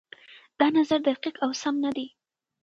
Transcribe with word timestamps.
دا 0.59 0.67
نظر 0.79 0.97
دقيق 1.09 1.35
او 1.43 1.51
سم 1.61 1.75
نه 1.83 1.91
دی. 1.95 2.07